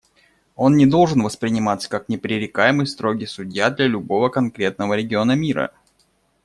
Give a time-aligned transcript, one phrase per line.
[0.55, 5.71] Он не должен восприниматься как непререкаемый строгий судья для любого конкретного региона мира.